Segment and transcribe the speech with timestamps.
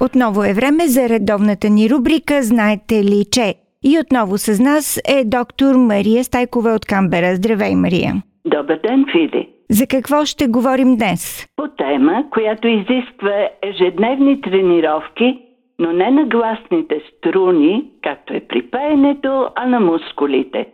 [0.00, 3.54] отново е време за редовната ни рубрика Знаете ли, че?
[3.84, 7.34] И отново с нас е доктор Мария Стайкова от Камбера.
[7.34, 8.12] Здравей, Мария!
[8.44, 9.48] Добър ден, Фиди!
[9.70, 11.46] За какво ще говорим днес?
[11.56, 15.38] По тема, която изисква ежедневни тренировки,
[15.78, 20.66] но не на гласните струни, както е при пеенето, а на мускулите.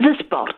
[0.00, 0.56] За спорт.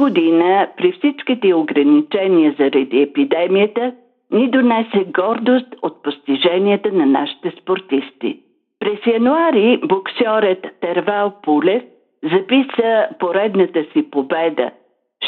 [0.00, 3.92] Година, при всичките ограничения заради епидемията,
[4.30, 8.40] ни донесе гордост от постиженията на нашите спортисти.
[8.80, 11.82] През януари боксерът Тервал Пулев
[12.22, 14.70] записа поредната си победа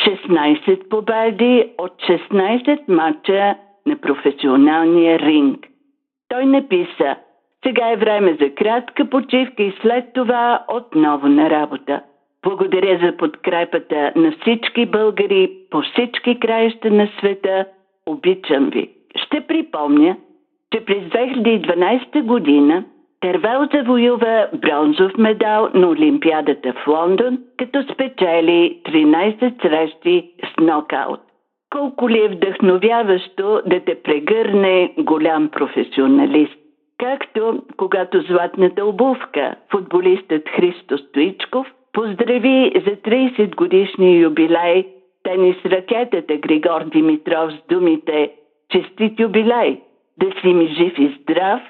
[0.07, 3.55] 16 победи от 16 матча
[3.87, 5.67] на професионалния ринг.
[6.29, 7.17] Той написа
[7.65, 12.01] сега е време за кратка почивка и след това отново на работа.
[12.47, 17.67] Благодаря за подкрепата на всички българи по всички краища на света.
[18.07, 18.91] Обичам ви.
[19.17, 20.17] Ще припомня,
[20.73, 22.85] че през 2012 година
[23.23, 31.21] Тервел завоюва бронзов медал на Олимпиадата в Лондон, като спечели 13 срещи с нокаут.
[31.71, 36.59] Колко ли е вдъхновяващо да те прегърне голям професионалист?
[36.99, 44.87] Както когато златната обувка, футболистът Христо Стоичков– поздрави за 30 годишния юбилей
[45.25, 48.31] тенис ракетата Григор Димитров с думите
[48.69, 49.81] Честит юбилей!
[50.19, 51.61] Да си ми жив и здрав!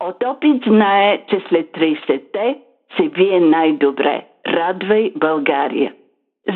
[0.00, 2.56] От опит знае, че след 30-те
[2.96, 4.24] се вие най-добре.
[4.46, 5.94] Радвай България!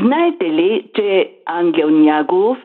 [0.03, 2.59] Знаете ли, че Ангел Няголов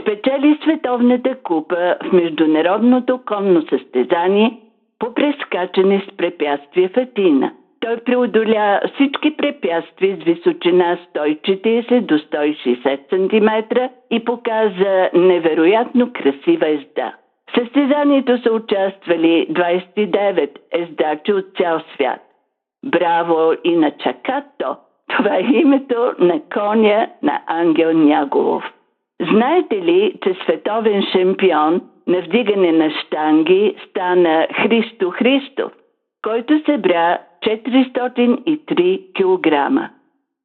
[0.00, 4.58] спечели световната купа в международното конно състезание
[4.98, 7.52] по прескачане с препятствие в Атина?
[7.80, 13.80] Той преодоля всички препятствия с височина 140 до 160 см
[14.10, 17.14] и показа невероятно красива езда.
[17.50, 22.20] В състезанието са участвали 29 ездачи от цял свят.
[22.84, 24.76] Браво и на Чакато!
[25.08, 28.64] Това е името на коня на Ангел Няголов.
[29.32, 35.72] Знаете ли, че световен шампион на вдигане на штанги стана Христо Христов,
[36.22, 39.90] който събра 403 кг.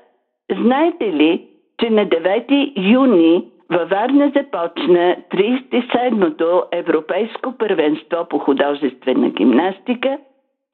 [0.53, 1.49] Знаете ли,
[1.81, 10.19] че на 9 юни във Варна започна 37-то Европейско първенство по художествена гимнастика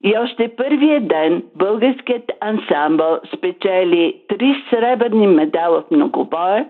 [0.05, 6.69] И още първия ден българският ансамбъл спечели три сребърни медала в многобоя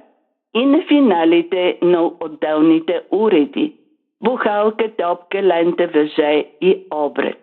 [0.54, 3.72] и на финалите на отделните уреди–
[4.24, 7.38] бухалка, топка, лента, въже и обреч.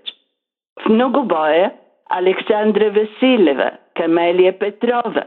[0.82, 1.72] В многобоя
[2.10, 5.24] Александра Василева, Камелия Петрова,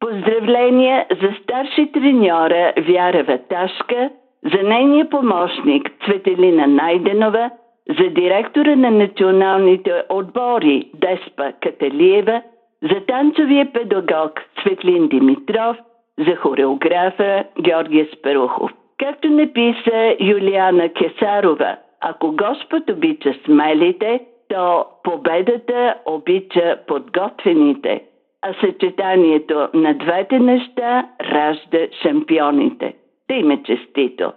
[0.00, 4.10] Поздравления за старши треньора Вяра Ваташка,
[4.52, 7.50] за нейния помощник Цветелина Найденова,
[7.98, 12.42] за директора на националните отбори Деспа Каталиева,
[12.82, 14.32] за танцовия педагог
[14.62, 15.76] Светлин Димитров,
[16.18, 18.70] за хореографа Георгия Спарухов.
[19.00, 28.02] Както написа Юлиана Кесарова, ако Господ обича смелите, то победата обича подготвените,
[28.42, 32.94] а съчетанието на двете неща ражда шампионите.
[33.28, 34.32] Да им честито.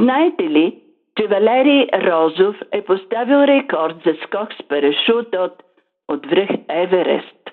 [0.00, 0.78] Знаете ли,
[1.20, 5.62] че Валерий Розов е поставил рекорд за скок с парашут от,
[6.08, 7.50] от връх Еверест.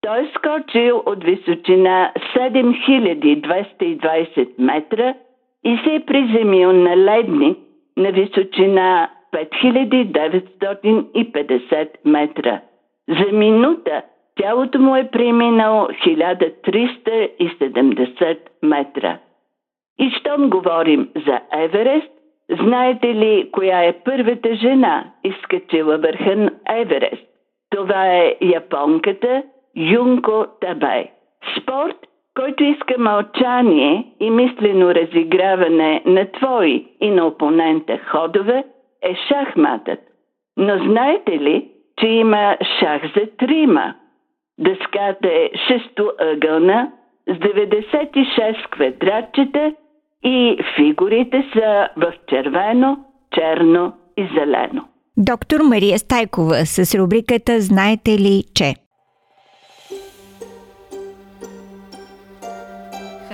[0.00, 5.14] Той е скочил от височина 7220 метра
[5.64, 7.58] и се е приземил на ледник
[7.96, 12.60] на височина 5950 метра.
[13.08, 14.02] За минута
[14.36, 19.18] тялото му е преминало 1370 метра.
[19.98, 22.10] И щом говорим за Еверест,
[22.62, 27.28] знаете ли коя е първата жена, изкачила върха на Еверест?
[27.70, 29.42] Това е японката
[29.76, 31.10] Юнко Табай.
[31.60, 32.07] Спорт,
[32.38, 38.64] който иска мълчание и мислено разиграване на твои и на опонента ходове,
[39.02, 39.98] е шахматът.
[40.56, 41.68] Но знаете ли,
[42.00, 43.94] че има шах за трима?
[44.58, 46.92] Дъската е шестоъгълна
[47.28, 49.72] с 96 квадратчета
[50.24, 52.98] и фигурите са в червено,
[53.34, 54.84] черно и зелено.
[55.16, 58.87] Доктор Мария Стайкова с рубриката Знаете ли, че?